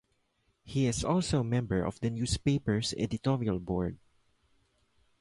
He 0.63 0.87
is 0.87 1.05
also 1.05 1.41
a 1.41 1.43
member 1.43 1.83
of 1.83 1.99
the 1.99 2.09
newspaper's 2.09 2.91
editorial 2.97 3.59
board. 3.59 3.99